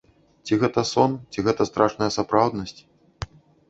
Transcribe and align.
Ці 0.47 0.57
гэта 0.63 0.85
сон, 0.93 1.13
ці 1.35 1.39
гэта 1.51 1.69
страшная 1.73 2.11
сапраўднасць?! 2.19 2.79